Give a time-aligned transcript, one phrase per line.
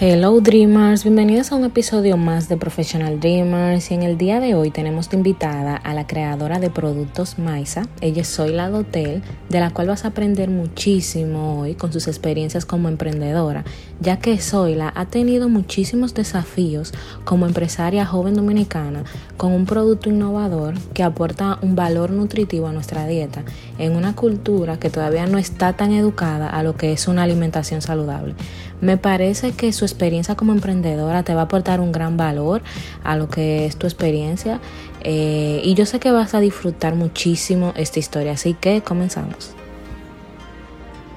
[0.00, 3.92] Hello Dreamers, bienvenidos a un episodio más de Professional Dreamers.
[3.92, 8.22] Y en el día de hoy tenemos invitada a la creadora de productos Maisa, ella
[8.22, 12.88] es Zoila Dotel, de la cual vas a aprender muchísimo hoy con sus experiencias como
[12.88, 13.62] emprendedora,
[14.00, 16.92] ya que Zoila ha tenido muchísimos desafíos
[17.24, 19.04] como empresaria joven dominicana
[19.36, 23.44] con un producto innovador que aporta un valor nutritivo a nuestra dieta
[23.78, 27.80] en una cultura que todavía no está tan educada a lo que es una alimentación
[27.80, 28.34] saludable.
[28.80, 32.62] Me parece que su experiencia como emprendedora te va a aportar un gran valor
[33.02, 34.60] a lo que es tu experiencia
[35.02, 39.54] eh, y yo sé que vas a disfrutar muchísimo esta historia, así que comenzamos.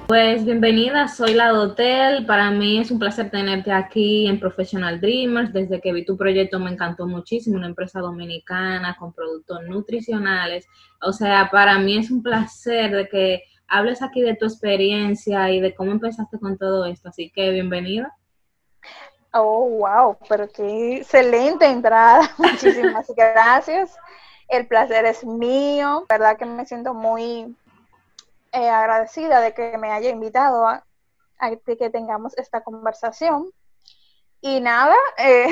[0.08, 2.24] Pues bienvenida, soy la Dotel.
[2.24, 5.52] Para mí es un placer tenerte aquí en Professional Dreamers.
[5.52, 10.66] Desde que vi tu proyecto me encantó muchísimo, una empresa dominicana con productos nutricionales.
[11.02, 15.74] O sea, para mí es un placer que hables aquí de tu experiencia y de
[15.74, 17.10] cómo empezaste con todo esto.
[17.10, 18.14] Así que bienvenida.
[19.32, 22.30] Oh, wow, pero qué excelente entrada.
[22.38, 23.96] Muchísimas gracias.
[24.48, 26.06] El placer es mío.
[26.08, 27.54] Verdad que me siento muy
[28.52, 30.84] eh, agradecida de que me haya invitado a,
[31.38, 33.50] a que tengamos esta conversación.
[34.40, 34.94] Y nada.
[35.18, 35.48] Eh.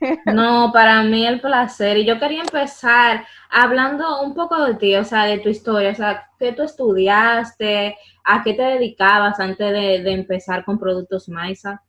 [0.26, 1.96] No, para mí el placer.
[1.96, 5.94] Y yo quería empezar hablando un poco de ti, o sea, de tu historia, o
[5.94, 11.82] sea, qué tú estudiaste, a qué te dedicabas antes de, empezar con Productos Maisa.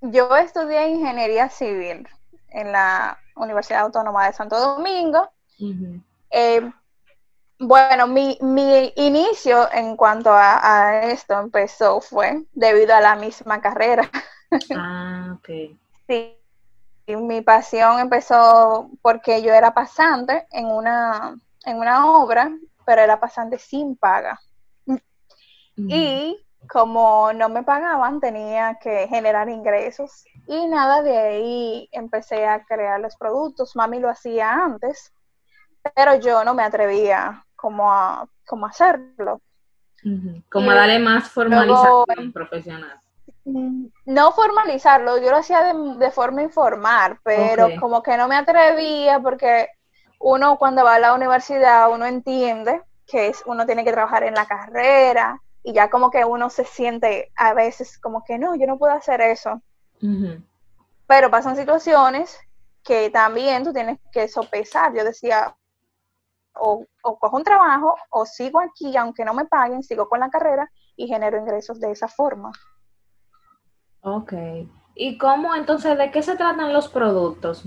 [0.00, 2.08] Yo estudié ingeniería civil
[2.48, 5.30] en la Universidad Autónoma de Santo Domingo.
[6.30, 6.70] Eh,
[7.58, 14.10] bueno, mi, mi, inicio en cuanto a, esto empezó fue debido a la misma carrera.
[14.76, 15.48] Ah, ok.
[16.08, 16.36] sí,
[17.06, 22.50] mi pasión empezó porque yo era pasante en una, en una obra,
[22.84, 24.40] pero era pasante sin paga.
[25.76, 30.24] Y como no me pagaban, tenía que generar ingresos.
[30.46, 33.74] Y nada, de ahí empecé a crear los productos.
[33.76, 35.12] Mami lo hacía antes,
[35.94, 39.40] pero yo no me atrevía como a, como hacerlo.
[40.50, 43.00] Como a darle más formalización profesional.
[43.44, 49.20] Mm, no formalizarlo, yo lo hacía de, forma informal, pero como que no me atrevía
[49.20, 49.68] porque
[50.18, 54.34] uno cuando va a la universidad uno entiende que es, uno tiene que trabajar en
[54.34, 58.66] la carrera y ya como que uno se siente a veces como que no, yo
[58.66, 59.60] no puedo hacer eso.
[61.06, 62.38] Pero pasan situaciones
[62.84, 64.94] que también tú tienes que sopesar.
[64.94, 65.54] Yo decía,
[66.54, 70.30] o, o, cojo un trabajo o sigo aquí, aunque no me paguen, sigo con la
[70.30, 72.52] carrera y genero ingresos de esa forma.
[74.02, 74.32] Ok.
[74.94, 77.64] ¿Y cómo entonces, de qué se tratan los productos?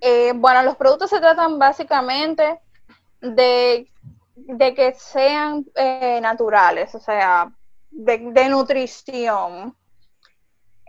[0.00, 2.60] Eh, bueno, los productos se tratan básicamente
[3.20, 3.86] de,
[4.46, 7.52] que sean eh, naturales, o sea,
[7.90, 9.76] de, nutrición.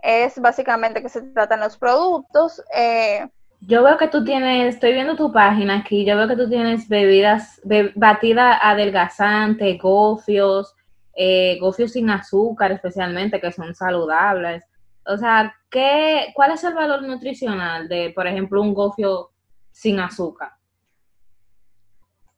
[0.02, 2.62] Es básicamente que se tratan los productos.
[2.74, 3.28] Eh,
[3.60, 6.88] yo veo que tú tienes, estoy viendo tu página aquí, yo veo que tú tienes
[6.88, 7.60] bebidas,
[7.94, 10.74] batida adelgazante, gofios,
[11.14, 14.64] eh, gofios sin azúcar especialmente, que son saludables.
[15.06, 19.30] O sea, ¿qué, ¿cuál es el valor nutricional de, por ejemplo, un gofio
[19.70, 20.52] sin azúcar?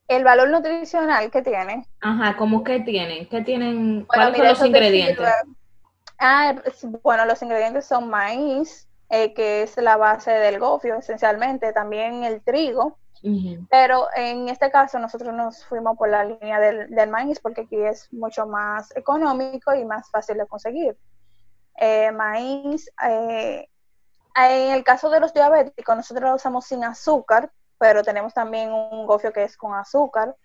[0.09, 1.87] El valor nutricional que tiene.
[2.01, 3.27] Ajá, ¿cómo que tienen?
[3.29, 4.05] ¿Qué tienen?
[4.05, 5.29] ¿Cuáles son los ingredientes?
[6.19, 6.55] Ah,
[7.03, 12.43] bueno, los ingredientes son maíz, eh, que es la base del gofio esencialmente, también el
[12.43, 12.99] trigo,
[13.71, 18.13] pero en este caso nosotros nos fuimos por la línea del, maíz porque aquí es
[18.13, 20.97] mucho más económico y más fácil de conseguir.
[21.79, 23.67] Eh, maíz, eh,
[24.37, 29.07] en el caso de los diabéticos, nosotros lo usamos sin azúcar, pero tenemos también un
[29.07, 30.37] gofio que es con azúcar.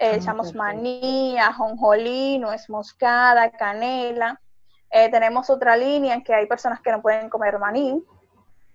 [0.00, 4.40] Ah, echamos maní, ajonjolí, nuez moscada, canela.
[4.90, 8.02] Eh, tenemos otra línea que hay personas que no pueden comer maní.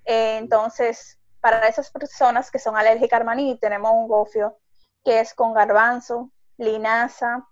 [0.05, 4.57] entonces, para esas personas que son alérgicas al maní, tenemos un gofio
[5.03, 7.47] que es con garbanzo, linaza.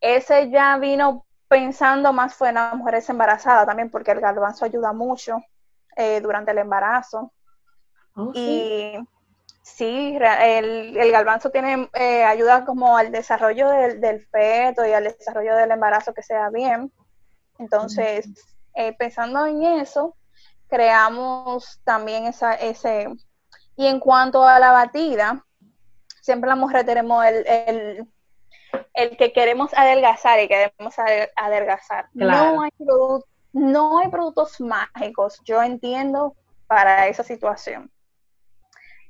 [0.00, 4.92] Ese ya vino pensando más fue en las mujeres embarazadas también, porque el garbanzo ayuda
[4.92, 5.42] mucho
[5.96, 7.32] eh, durante el embarazo.
[8.14, 8.98] Oh, y
[9.62, 15.56] sí, el, el garbanzo tiene, eh, ayuda como al desarrollo del, feto y al desarrollo
[15.56, 16.90] del embarazo que sea bien.
[17.58, 18.28] Entonces,
[18.74, 20.16] eh, pensando en eso,
[20.72, 23.08] creamos también esa, ese...
[23.76, 25.44] Y en cuanto a la batida,
[26.20, 28.08] siempre las mujeres tenemos el, el,
[28.94, 30.94] el que queremos adelgazar y queremos
[31.36, 32.08] adelgazar.
[32.12, 32.70] No, hay
[33.52, 36.34] no hay productos mágicos, yo entiendo,
[36.66, 37.90] para esa situación.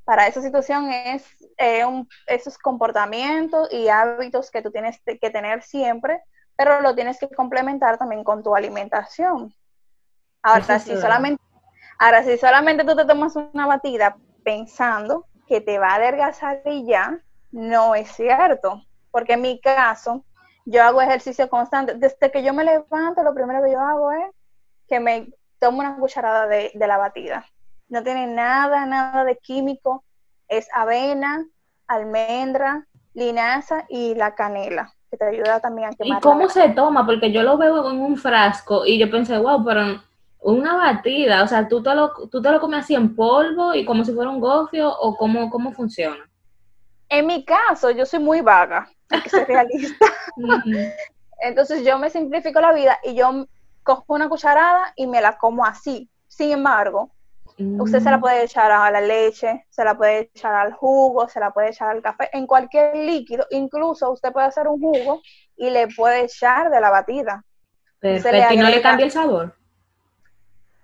[0.05, 1.25] Para esa situación es
[1.59, 1.85] eh,
[2.27, 6.23] esos comportamientos y hábitos que tú tienes que tener siempre
[6.57, 9.55] pero lo tienes que complementar también con tu alimentación.
[10.43, 11.43] Ahora, si solamente,
[12.03, 16.87] ahora, si solamente tú te tomas una batida pensando que te va a adelgazar y
[16.87, 17.21] ya,
[17.53, 18.83] no es cierto.
[19.11, 20.25] Porque en mi caso,
[20.65, 21.95] yo hago ejercicio constante.
[21.95, 24.35] Desde que yo me levanto, lo primero que yo hago es
[24.89, 25.29] que me
[25.61, 27.47] tomo una cucharada de, de la batida.
[27.89, 30.03] No tiene nada, nada de químico.
[30.49, 31.47] Es avena,
[31.87, 36.19] almendra, linaza y la canela, que te ayuda también a quemar.
[36.19, 37.07] ¿Y cómo se toma?
[37.07, 40.03] Porque yo lo veo en un frasco y yo pensé, wow, pero
[40.43, 43.85] una batida, o sea, ¿tú te lo, tú te lo comes así en polvo y
[43.85, 46.29] como si fuera un gofio o cómo, cómo funciona?
[47.09, 50.07] En mi caso, yo soy muy vaga, hay que ser realista.
[51.43, 53.47] Entonces yo me simplifico la vida y yo
[53.83, 56.09] cojo una cucharada y me la como así.
[56.27, 57.11] Sin embargo,
[57.79, 58.21] usted se la mm.
[58.21, 61.91] puede echar a la leche, se la puede echar al jugo, se la puede echar
[61.91, 63.47] al café, en cualquier líquido.
[63.51, 65.21] Incluso usted puede hacer un jugo
[65.57, 67.45] y le puede echar de la batida.
[68.01, 69.55] Perfecto, ¿y no le cambia el sabor?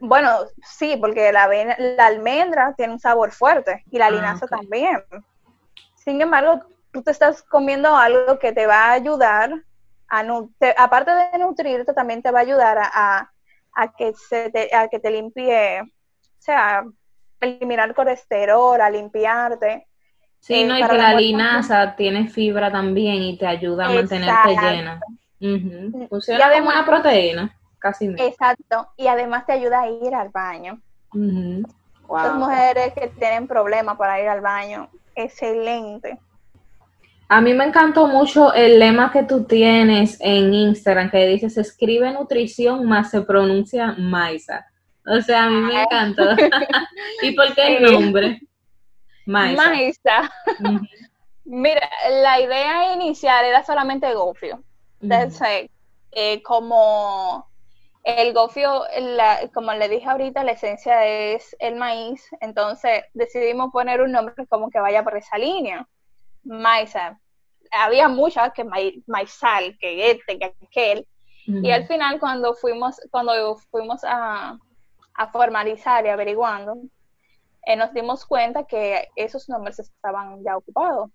[0.01, 0.31] Bueno,
[0.63, 1.49] sí, porque la,
[1.79, 5.03] la almendra tiene un sabor fuerte y la ah, linaza también.
[5.97, 6.61] Sin embargo,
[6.93, 9.53] tú te estás comiendo algo que te va a ayudar,
[10.09, 10.25] a
[10.77, 13.31] aparte de nutrirte, también te va a ayudar a,
[13.97, 15.87] que, se te, a que te limpie, o
[16.39, 16.85] sea,
[17.41, 19.87] eliminar colesterol, a limpiarte.
[20.41, 24.57] Sí, eh, no, y que la linaza tiene fibra también y te ayuda a mantenerte
[24.61, 25.01] llena.
[26.09, 28.15] Funciona como una proteína, casi.
[28.19, 30.81] Exacto, y además te ayuda a ir al baño.
[31.13, 36.19] Las mujeres que tienen problemas para ir al baño, excelente.
[37.31, 42.11] A mí me encantó mucho el lema que tú tienes en Instagram, que dices, escribe
[42.11, 44.67] nutrición más se pronuncia Maisa.
[45.07, 46.23] O sea, a mí me encantó.
[47.23, 48.41] ¿Y por qué el nombre?
[49.27, 50.31] Maisa.
[51.45, 51.89] Mira,
[52.23, 54.63] la idea inicial era solamente gofio.
[55.01, 55.71] Entonces,
[56.13, 57.47] eh, como
[58.09, 58.85] el gofio,
[59.53, 64.71] como le dije ahorita, la esencia es el maíz, entonces decidimos poner un nombre como
[64.71, 65.87] que vaya por esa línea.
[66.43, 67.21] Maisa.
[67.71, 68.65] Había muchas que
[69.07, 71.07] maizal, que este, que aquel.
[71.45, 74.59] Y al final cuando fuimos, cuando fuimos a,
[75.33, 76.79] formalizar y averiguando,
[77.67, 81.11] eh, nos dimos cuenta que esos nombres estaban ya ocupados.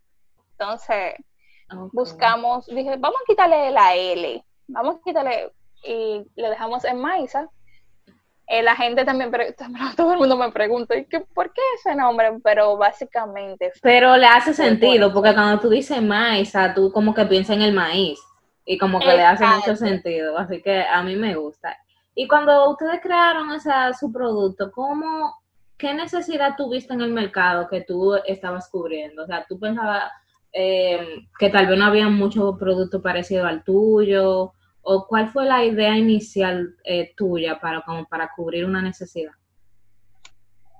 [0.51, 1.15] Entonces,
[1.91, 5.51] buscamos, dije, vamos a quitarle la L, vamos a quitarle
[5.83, 7.49] y le dejamos en Maisa.
[8.47, 9.31] Eh, la gente también,
[9.95, 12.31] todo el mundo me pregunta, ¿y qué, ¿por qué ese nombre?
[12.43, 13.71] Pero básicamente...
[13.81, 17.73] Pero le hace sentido, porque cuando tú dices Maisa, tú como que piensas en el
[17.73, 18.19] maíz
[18.65, 21.77] y como que le hace mucho sentido, así que a mí me gusta.
[22.15, 25.35] Y cuando ustedes crearon esa, su producto, ¿cómo,
[25.77, 29.23] qué necesidad tuviste en el mercado que tú estabas cubriendo?
[29.23, 30.11] O sea, tú pensabas
[30.51, 34.53] eh, que tal vez no había mucho producto parecido al tuyo,
[34.83, 39.31] o cuál fue la idea inicial eh, tuya para, como para cubrir una necesidad?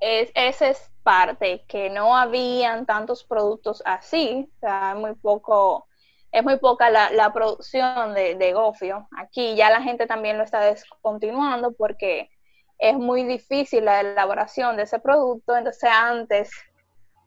[0.02, 5.88] Es, esa es parte, que no habían tantos productos así, o sea, muy poco,
[6.32, 9.08] es muy poca la, producción de, de, gofio.
[9.18, 12.30] Aquí ya la gente también lo está descontinuando porque
[12.78, 16.52] es muy difícil la elaboración de ese producto, entonces antes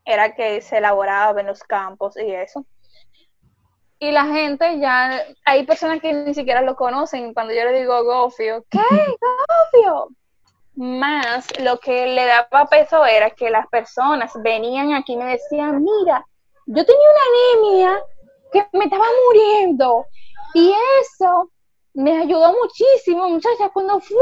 [0.05, 2.67] era que se elaboraba en los campos y eso
[3.98, 8.04] y la gente ya, hay personas que ni siquiera lo conocen cuando yo le digo
[8.04, 8.78] gofio, ¿qué?
[9.72, 10.08] Gofio.
[10.74, 15.82] Más lo que le daba peso era que las personas venían aquí y me decían,
[15.82, 16.26] mira,
[16.67, 18.03] yo tenía una anemia
[18.53, 20.05] que me estaba muriendo
[20.53, 21.50] y eso
[21.94, 24.19] me ayudó muchísimo, muchachas, cuando fui,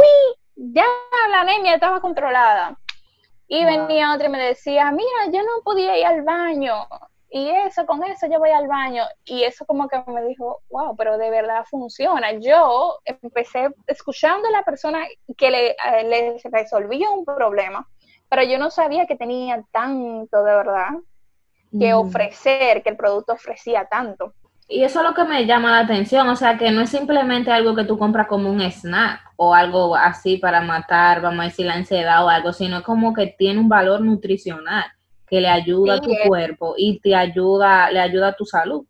[0.55, 0.87] ya
[1.31, 2.79] la anemia estaba controlada.
[3.49, 6.87] Y venía otra y me decía, mira, yo no podía ir al baño
[7.37, 9.03] y eso, con eso yo voy al baño.
[9.25, 12.31] Y eso como que me dijo, wow, pero de verdad funciona.
[12.39, 15.01] Yo empecé escuchando a la persona
[15.37, 17.89] que le, eh, le resolvía un problema,
[18.29, 20.91] pero yo no sabía que tenía tanto de verdad
[21.77, 24.33] que ofrecer, que el producto ofrecía tanto.
[24.69, 27.51] Y eso es lo que me llama la atención, o sea, que no es simplemente
[27.51, 31.67] algo que tú compras como un snack o algo así para matar, vamos a decir,
[31.67, 34.85] la ansiedad o algo, sino como que tiene un valor nutricional
[35.27, 38.85] que le ayuda a tu cuerpo y te ayuda, le ayuda a tu salud.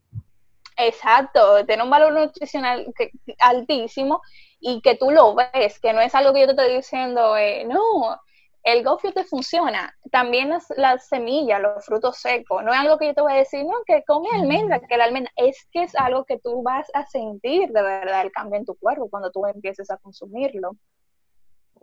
[0.77, 2.93] Exacto, tiene un valor nutricional
[3.39, 4.21] altísimo
[4.59, 7.65] y que tú lo ves, que no es algo que yo te estoy diciendo, eh,
[7.65, 8.19] no,
[8.65, 9.95] el gofio te funciona.
[10.11, 13.37] También las, las, semillas, los frutos secos, no es algo que yo te voy a
[13.37, 16.91] decir, no, que come almendra, que la almendra, es que es algo que tú vas
[16.95, 20.73] a sentir de verdad el cambio en tu cuerpo cuando tú empieces a consumirlo.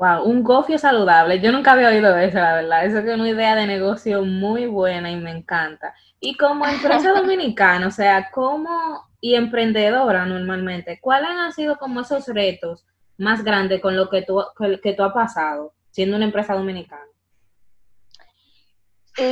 [0.02, 1.40] Wow, un gofio saludable.
[1.42, 2.86] Yo nunca había oído eso, la verdad.
[2.86, 5.94] Eso es una idea de negocio muy buena y me encanta.
[6.20, 12.28] Y como empresa dominicana, o sea, ¿cómo, y emprendedora normalmente, ¿cuáles han sido como esos
[12.30, 12.84] retos
[13.20, 14.42] más grandes con lo que tú,
[14.82, 17.06] que tú has pasado siendo una empresa dominicana?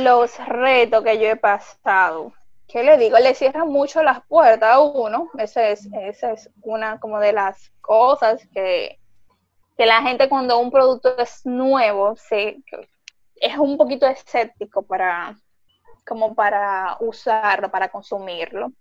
[0.04, 2.32] Los retos que yo he pasado.
[2.68, 3.18] ¿Qué le digo?
[3.18, 5.30] Le cierran mucho las puertas a uno.
[5.36, 8.99] Esa es, esa es una como de las cosas que,
[9.80, 12.62] que la gente cuando un producto es nuevo se,
[13.36, 15.34] es un poquito escéptico para
[16.06, 18.72] como para usarlo, para consumirlo.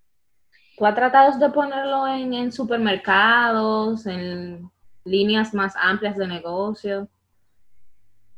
[0.78, 4.70] ¿Tú has tratado de ponerlo en, supermercados, en
[5.06, 7.08] líneas más amplias de negocio?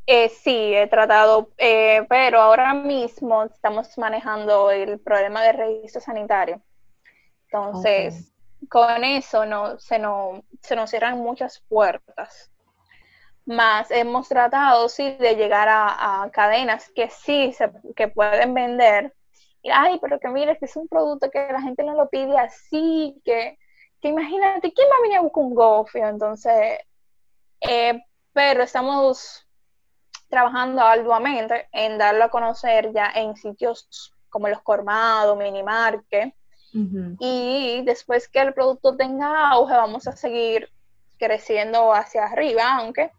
[0.06, 6.62] Eh, sí, he tratado, eh, pero ahora mismo estamos manejando el problema del registro sanitario.
[7.46, 8.32] Entonces,
[8.70, 12.51] con eso no, se, no, se nos cierran muchas puertas.
[13.46, 19.13] Más hemos tratado, sí, de llegar a, cadenas que sí se, que pueden vender
[19.70, 23.22] ay, pero que mire, que es un producto que la gente no lo pide así,
[23.24, 23.58] que,
[24.01, 26.08] que imagínate, ¿quién va a venir a buscar un gofio?
[26.08, 26.80] Entonces,
[27.62, 28.01] eh,
[28.34, 29.48] pero estamos
[30.30, 35.38] trabajando arduamente en darlo a conocer ya en sitios como los Cormados,
[36.74, 40.70] Y después que el producto tenga auge, vamos a seguir
[41.18, 43.12] creciendo hacia arriba, aunque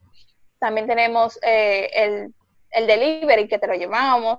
[0.59, 2.35] también tenemos eh, el,
[2.71, 4.39] el delivery que te lo llevamos,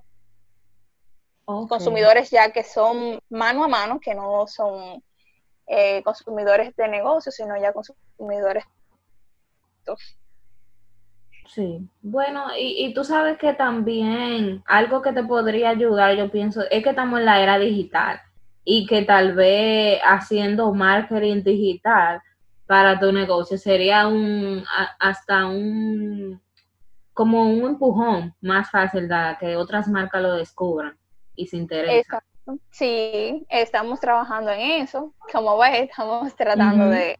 [1.45, 5.03] consumidores ya que son mano a mano, que no son
[5.67, 8.63] eh, consumidores de negocios, sino ya consumidores.
[11.47, 16.61] Sí, bueno, y, y, tú sabes que también algo que te podría ayudar, yo pienso,
[16.71, 18.21] es que estamos en la era digital
[18.65, 22.21] y que tal vez haciendo marketing digital
[22.65, 24.63] para tu negocio sería un
[24.99, 26.41] hasta un
[27.13, 30.97] como un empujón más fácil de que otras marcas lo descubran
[31.35, 32.23] y se interesa.
[32.71, 35.13] Sí, estamos trabajando en eso.
[35.31, 37.19] Como ves, estamos tratando de,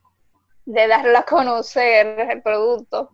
[0.65, 3.11] darlo a conocer el producto,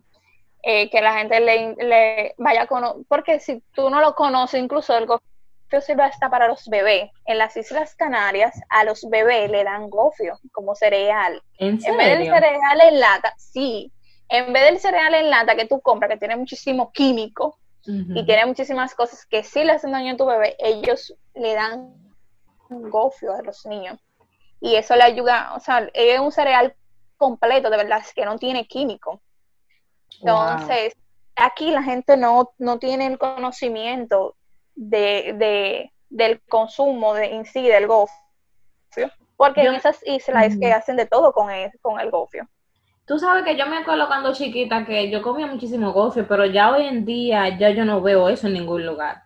[0.64, 4.98] eh, que la gente le, vaya a conocer, porque si tú no lo conoces, incluso
[4.98, 5.06] el
[5.82, 7.10] sirve hasta para los bebés.
[7.26, 11.42] En las Islas Canarias a los bebés le dan gofio como cereal.
[11.58, 13.92] ¿En, en vez del cereal en lata, sí.
[14.28, 18.46] En vez del cereal en lata que tú compras, que tiene muchísimo químico, y tiene
[18.46, 21.94] muchísimas cosas que sí le hacen daño a tu bebé, ellos le dan
[22.70, 23.98] gofio a los niños.
[24.62, 26.76] Y eso le ayuda, o sea, es un cereal
[27.18, 29.22] completo, de verdad, que no tiene químico.
[30.22, 30.94] Entonces,
[31.36, 34.36] aquí la gente no, no tiene el conocimiento
[34.80, 40.96] de, del consumo de, en sí del gofio, porque en esas islas es que hacen
[40.96, 42.48] de todo con el, con el gofio.
[43.06, 46.72] Tú sabes que yo me acuerdo cuando chiquita que yo comía muchísimo gofio, pero ya
[46.72, 49.24] hoy en día ya yo no veo eso en ningún lugar.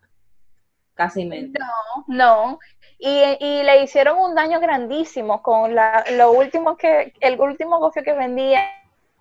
[0.96, 1.60] Casi mente.
[1.60, 2.60] No, no.
[2.98, 8.14] Y, le hicieron un daño grandísimo con la, lo último que, el último gofio que
[8.14, 8.62] vendía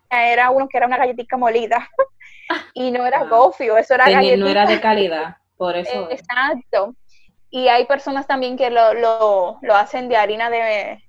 [0.08, 1.88] era uno que era una galletita molida.
[2.74, 4.36] y no era gofio, eso era galletita.
[4.36, 6.10] No era de calidad, por eso.
[6.10, 6.94] Exacto.
[7.50, 11.02] Y hay personas también que lo, lo, lo hacen de harina de,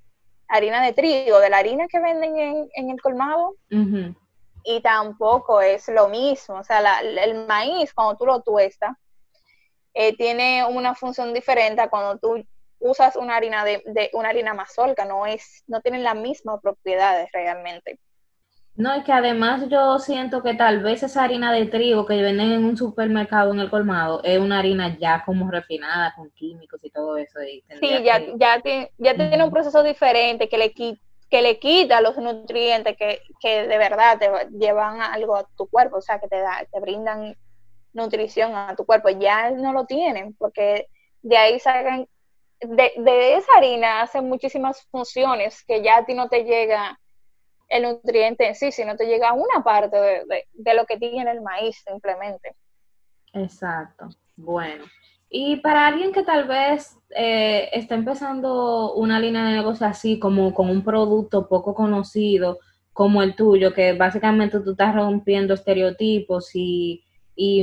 [0.48, 6.08] harina de trigo, de la harina que venden en, el colmado, y tampoco es lo
[6.08, 6.56] mismo.
[6.56, 8.96] O sea, el maíz, cuando tú lo tuestas,
[9.94, 12.44] eh, tiene una función diferente a cuando tú
[12.80, 17.30] usas una harina de, de una harina mazorca, no es, no tienen las mismas propiedades
[17.32, 17.98] realmente.
[18.76, 22.52] No, es que además yo siento que tal vez esa harina de trigo que venden
[22.52, 26.90] en un supermercado en el colmado es una harina ya como refinada con químicos y
[26.90, 27.38] todo eso.
[27.78, 28.62] sí, ya, ya,
[28.98, 33.78] ya tiene un proceso diferente que le, que le quita los nutrientes que, que de
[33.78, 34.28] verdad te
[34.58, 37.36] llevan algo a tu cuerpo, o sea, que te, da, te brindan
[37.92, 39.08] nutrición a tu cuerpo.
[39.08, 40.88] Ya no lo tienen porque
[41.22, 42.08] de ahí sacan,
[42.60, 46.98] de, de esa harina hacen muchísimas funciones que ya a ti no te llega
[47.68, 51.82] el nutriente en sí, sino te llega una parte de, lo que tiene el maíz
[51.86, 52.54] simplemente.
[53.32, 54.08] Exacto.
[54.36, 54.84] Bueno.
[55.30, 60.54] Y para alguien que tal vez eh, está empezando una línea de negocio así, como
[60.54, 62.58] con un producto poco conocido,
[62.92, 67.02] como el tuyo, que básicamente tú estás rompiendo estereotipos y,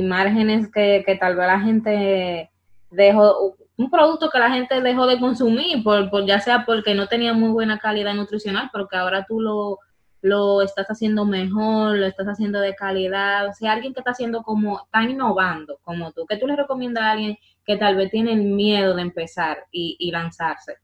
[0.02, 2.50] márgenes que, tal vez la gente
[2.90, 7.06] dejó, un producto que la gente dejó de consumir, por, por, ya sea porque no
[7.06, 9.78] tenía muy buena calidad nutricional, pero que ahora tú lo,
[10.22, 14.42] lo estás haciendo mejor, lo estás haciendo de calidad, o sea, alguien que está haciendo
[14.42, 18.32] como, está innovando como tú, ¿qué tú le recomiendas a alguien que tal vez tiene
[18.32, 20.76] el miedo de empezar y, lanzarse?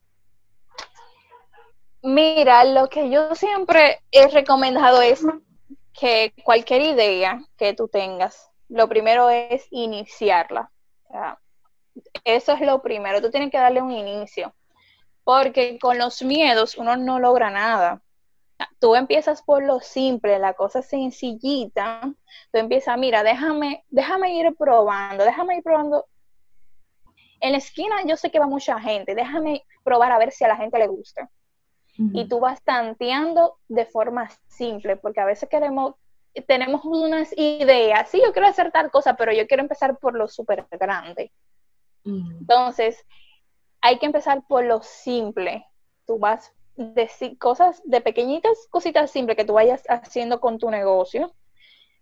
[2.02, 5.24] Mira, lo que yo siempre he recomendado es
[5.92, 10.70] que cualquier idea que tú tengas, lo primero es iniciarla.
[12.24, 14.52] eso es lo primero, tú tienes que darle un inicio
[15.28, 18.00] porque con los miedos uno no logra nada.
[18.80, 22.00] Tú empiezas por lo simple, la cosa sencillita,
[22.52, 26.06] tú empiezas, mira, déjame, déjame ir probando, déjame ir probando.
[27.40, 30.48] En la esquina yo sé que va mucha gente, déjame probar a ver si a
[30.48, 31.30] la gente le gusta.
[32.12, 35.96] Y tú vas tanteando de forma simple, porque a veces queremos,
[36.46, 40.28] tenemos unas ideas, sí, yo quiero hacer tal cosa, pero yo quiero empezar por lo
[40.28, 41.32] súper grande.
[42.04, 43.04] Entonces,
[43.80, 45.66] hay que empezar por lo simple.
[46.06, 51.32] Tú vas de cosas, de pequeñitas cositas simples que tú vayas haciendo con tu negocio.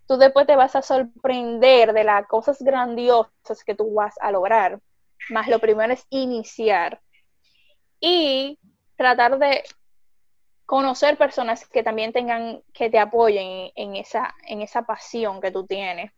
[0.06, 4.80] Tú después te vas a sorprender de las cosas grandiosas que tú vas a lograr.
[5.30, 7.00] Más lo primero es iniciar
[7.99, 8.59] y
[8.97, 9.64] tratar de
[10.64, 15.66] conocer personas que también tengan, que te apoyen en esa, en esa pasión que tú
[15.66, 16.12] tienes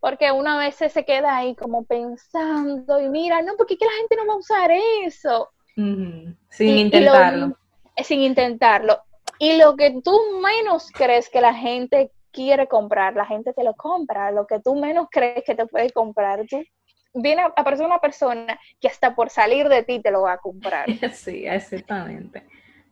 [0.00, 4.26] porque una vez se queda ahí como pensando y mira, no, porque la gente no
[4.26, 4.70] va a usar
[5.04, 5.50] eso.
[5.74, 7.58] Sin intentarlo.
[8.04, 9.00] Sin intentarlo.
[9.38, 13.74] Y lo que tú menos crees que la gente quiere comprar, la gente te lo
[13.74, 14.30] compra.
[14.30, 16.62] Lo que tú menos crees que te puede comprar, tú
[17.14, 20.38] viene a aparecer una persona que hasta por salir de ti te lo va a
[20.38, 20.86] comprar.
[21.12, 22.44] Sí, exactamente.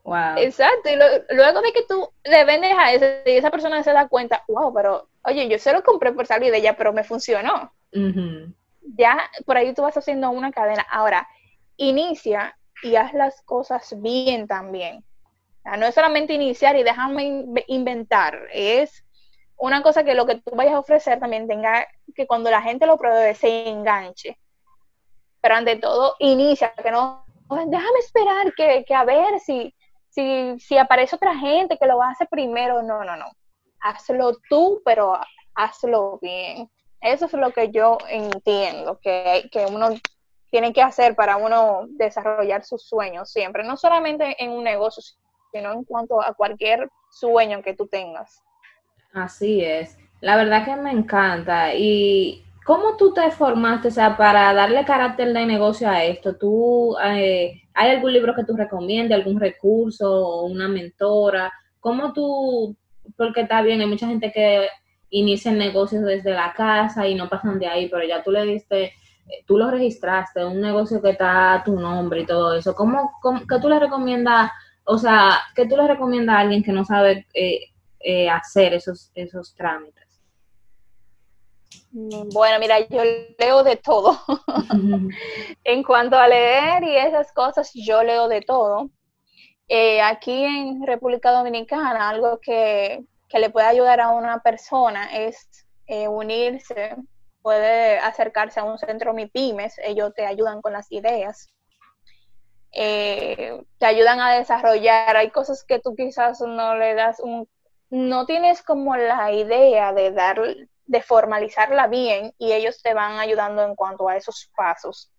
[0.03, 0.37] Wow.
[0.37, 4.07] Exacto, y luego de que tú le vendes a ese, y esa persona se da
[4.07, 7.73] cuenta, wow, pero oye, yo se lo compré por salir de ella, pero me funcionó.
[8.83, 10.85] Ya por ahí tú vas haciendo una cadena.
[10.91, 11.27] Ahora,
[11.79, 12.55] inicia
[12.85, 15.05] y haz las cosas bien también.
[15.65, 19.05] no es solamente iniciar y déjame inventar, es
[19.57, 22.87] una cosa que lo que tú vayas a ofrecer también tenga que cuando la gente
[22.87, 24.39] lo pruebe se enganche.
[25.41, 27.25] Pero ante todo, inicia, que no,
[27.67, 29.75] déjame esperar que, que a ver si,
[30.11, 32.83] si, si aparece otra gente que lo va a hacer primero.
[32.83, 33.27] No, no, no
[33.85, 35.19] hazlo tú, pero
[35.55, 36.69] hazlo bien.
[37.01, 39.91] Eso es lo que yo entiendo que, que uno
[40.55, 45.03] tiene que hacer para uno desarrollar sus sueños siempre, no solamente en un negocio,
[45.51, 48.41] sino en cuanto a cualquier sueño que tú tengas.
[49.13, 49.99] Así es.
[50.21, 51.75] La verdad que me encanta.
[51.75, 56.37] ¿Y cómo tú te formaste, o sea, para darle carácter de negocio a esto?
[56.37, 61.53] ¿Tú, eh, ¿Hay algún libro que tú recomiendes, algún recurso o una mentora?
[61.81, 62.77] ¿Cómo tú
[63.17, 64.69] porque está bien, hay mucha gente que
[65.11, 68.93] inicia negocios desde la casa y no pasan de ahí, pero ya tú le diste,
[69.47, 72.75] tú lo registraste, un negocio que está a tu nombre y todo eso.
[72.75, 73.13] ¿Cómo,
[73.49, 74.51] qué tú le recomiendas,
[74.85, 77.61] o sea, qué tú le recomiendas a alguien que no sabe eh,
[78.01, 80.05] eh, hacer esos, esos trámites?
[81.97, 83.03] Bueno, mira, yo
[83.39, 84.19] leo de todo.
[85.65, 88.91] en cuanto a leer y esas cosas, yo leo de todo.
[89.69, 96.07] Eh, aquí en República Dominicana, algo que, le puede ayudar a una persona es eh,
[96.07, 96.97] unirse,
[97.45, 101.51] puede acercarse a un centro MIPIMES, ellos te ayudan con las ideas,
[102.73, 107.47] eh, te ayudan a desarrollar, hay cosas que tú quizás no le das un,
[107.91, 110.41] no tienes como la idea de dar,
[110.87, 115.13] de formalizarla bien y ellos te van ayudando en cuanto a esos pasos.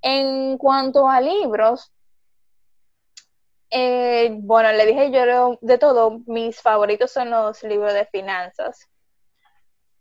[0.00, 1.92] En cuanto a libros,
[3.68, 8.88] eh, bueno, le dije yo de todo, mis favoritos son los libros de finanzas.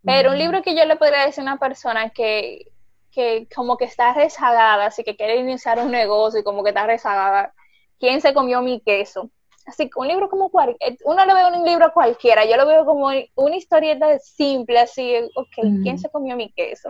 [0.03, 2.71] Pero un libro que yo le podría decir a una persona que,
[3.11, 6.85] que como que está rezagada, así que quiere iniciar un negocio y como que está
[6.85, 7.53] rezagada,
[7.99, 9.29] ¿quién se comió mi queso?
[9.65, 12.85] Así que un libro como cualquiera, uno lo ve un libro cualquiera, yo lo veo
[12.85, 16.89] como una historieta simple, así, ok, ¿quién se comió mi queso?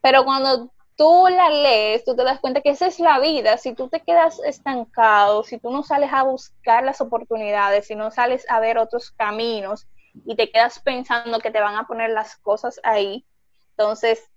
[0.00, 3.56] Pero cuando tú la lees, tú te das cuenta que esa es la vida.
[3.56, 8.10] Si tú te quedas estancado, si tú no sales a buscar las oportunidades, si no
[8.10, 9.86] sales a ver otros caminos
[10.26, 13.26] y te quedas pensando que te van a poner las cosas ahí,
[13.70, 14.30] entonces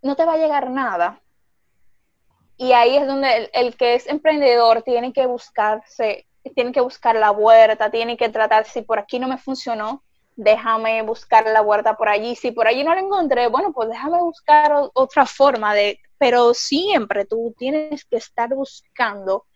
[0.00, 1.20] no te va a llegar nada.
[2.56, 7.30] Y ahí es donde el, que es emprendedor tiene que buscarse, tiene que buscar la
[7.30, 10.02] vuelta, tiene que tratar, si por aquí no me funcionó,
[10.36, 12.36] déjame buscar la vuelta por allí.
[12.36, 17.24] Si por allí no la encontré, bueno, pues déjame buscar otra forma de, pero siempre
[17.24, 19.46] tú tienes que estar buscando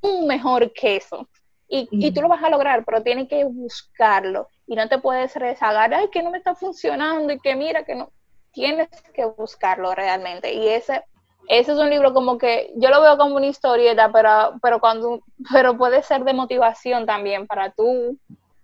[0.00, 1.28] un mejor queso.
[1.68, 4.48] Y, y, tú lo vas a lograr, pero tienes que buscarlo.
[4.66, 7.94] Y no te puedes rezagar, ay, que no me está funcionando y que mira que
[7.94, 8.10] no.
[8.52, 10.54] Tienes que buscarlo realmente.
[10.54, 11.04] Y ese,
[11.46, 15.20] ese es un libro como que yo lo veo como una historieta, pero, pero, cuando,
[15.52, 18.18] pero puede ser de motivación también para tú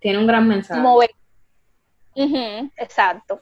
[0.04, 0.82] tiene un gran mensaje.
[2.76, 3.40] exacto.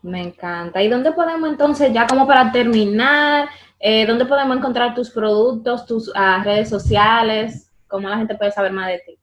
[0.00, 0.82] Me encanta.
[0.82, 6.10] ¿Y dónde podemos entonces, ya como para terminar, eh, dónde podemos encontrar tus productos, tus
[6.14, 7.69] ah, redes sociales?
[7.90, 9.18] ¿Cómo la gente puede saber más de ti?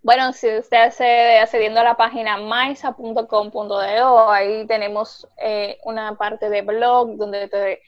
[0.00, 6.62] Bueno, si usted accede accediendo a la página maisa.com.do, ahí tenemos eh, una parte de
[6.62, 7.80] blog donde,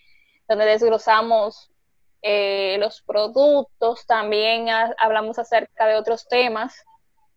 [0.48, 1.70] donde desglosamos
[2.20, 4.66] eh, los productos, también
[4.98, 6.84] hablamos acerca de otros temas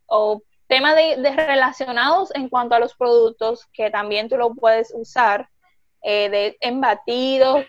[0.08, 5.48] o temas de, relacionados en cuanto a los productos que también tú lo puedes usar
[6.02, 7.66] eh, de, en batidos,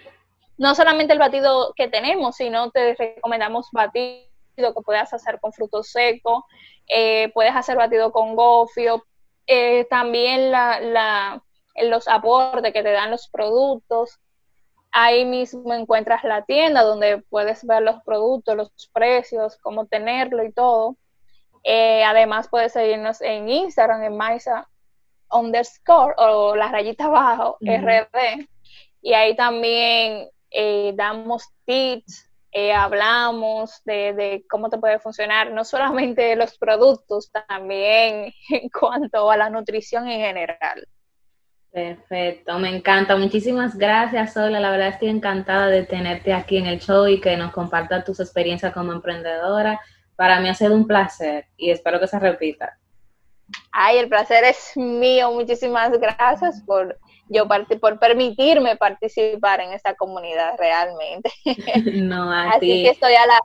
[0.62, 5.90] no solamente el batido que tenemos, sino te recomendamos batido que puedas hacer con frutos
[5.90, 6.44] secos,
[6.87, 9.05] eh, puedes hacer batido con gofio,
[9.48, 11.42] eh, también la,
[11.75, 14.20] los aportes que te dan los productos.
[14.92, 20.53] Ahí mismo encuentras la tienda donde puedes ver los productos, los precios, cómo tenerlo y
[20.53, 20.96] todo.
[21.64, 24.68] Eh, además puedes seguirnos en Instagram, en Maisa
[25.29, 28.46] underscore o la rayita abajo, RD.
[29.01, 30.31] Y ahí también
[30.95, 38.69] damos tips eh, hablamos de, cómo te puede funcionar, no solamente los productos, también en
[38.69, 40.87] cuanto a la nutrición en general.
[41.71, 43.17] Perfecto, me encanta.
[43.17, 44.61] Muchísimas gracias, Sola.
[44.61, 48.21] La verdad estoy encantada de tenerte aquí en el show y que nos compartas tus
[48.21, 49.81] experiencias como emprendedora.
[50.15, 52.79] Para mí ha sido un placer y espero que se repita.
[53.71, 55.33] Ay, el placer es mío.
[55.33, 56.99] Muchísimas gracias por
[57.33, 57.47] yo
[57.81, 61.31] por permitirme participar en esta comunidad realmente.
[62.03, 63.40] No, Así que estoy a la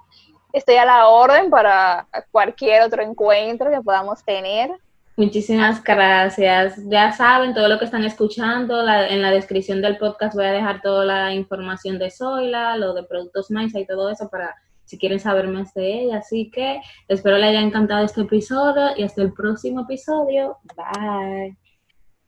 [0.54, 4.72] estoy a la orden para cualquier otro encuentro que podamos tener.
[5.16, 6.76] Muchísimas gracias.
[6.86, 8.88] Ya saben todo lo que están escuchando.
[8.88, 13.04] en la descripción del podcast voy a dejar toda la información de Zoila, lo de
[13.04, 16.18] productos Maisa y todo eso para si quieren saber más de ella.
[16.18, 20.58] Así que espero les haya encantado este episodio y hasta el próximo episodio.
[20.76, 21.67] Bye.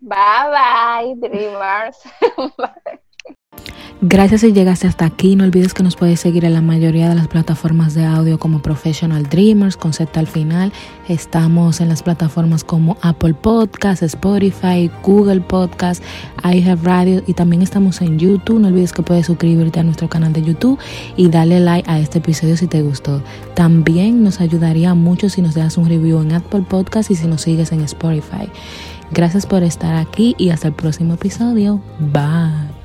[0.02, 1.98] Bye bye, Dreamers.
[4.02, 5.36] Gracias si llegaste hasta aquí.
[5.36, 8.62] No olvides que nos puedes seguir en la mayoría de las plataformas de audio como
[8.62, 10.72] Professional Dreamers, concepto al final.
[11.10, 16.02] Estamos en las plataformas como Apple Podcasts, Spotify, Google Podcasts,
[16.46, 18.62] iHeartRadio y también estamos en YouTube.
[18.62, 20.80] No olvides que puedes suscribirte a nuestro canal de YouTube
[21.18, 23.22] y darle like a este episodio si te gustó.
[23.54, 27.42] También nos ayudaría mucho si nos dejas un review en Apple Podcasts y si nos
[27.42, 28.50] sigues en Spotify.
[29.12, 31.82] Gracias por estar aquí y hasta el próximo episodio.
[32.00, 32.79] Bye.